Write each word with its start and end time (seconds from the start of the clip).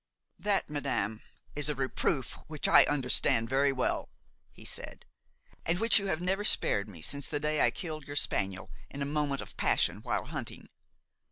"That, 0.39 0.67
madame, 0.67 1.21
is 1.55 1.69
a 1.69 1.75
reproof 1.75 2.31
which 2.47 2.67
I 2.67 2.85
understand 2.85 3.47
very 3.49 3.71
well," 3.71 4.09
he 4.51 4.65
said, 4.65 5.05
"and 5.63 5.77
which 5.79 5.99
you 5.99 6.07
have 6.07 6.23
never 6.23 6.43
spared 6.43 6.89
me 6.89 7.03
since 7.03 7.27
that 7.27 7.41
day 7.41 7.57
that 7.57 7.65
I 7.65 7.69
killed 7.69 8.07
your 8.07 8.15
spaniel 8.15 8.71
in 8.89 9.03
a 9.03 9.05
moment 9.05 9.41
of 9.41 9.55
passion 9.57 9.97
while 10.01 10.25
hunting. 10.25 10.69